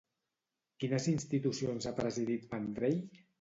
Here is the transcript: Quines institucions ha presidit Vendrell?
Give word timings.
Quines 0.83 1.05
institucions 1.11 1.89
ha 1.91 1.95
presidit 2.01 2.49
Vendrell? 2.55 2.99